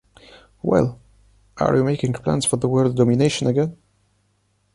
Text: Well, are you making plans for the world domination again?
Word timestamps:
Well, 0.63 0.99
are 1.57 1.75
you 1.75 1.83
making 1.83 2.13
plans 2.13 2.43
for 2.47 2.55
the 2.57 2.67
world 2.67 2.95
domination 2.95 3.45
again? 3.45 3.77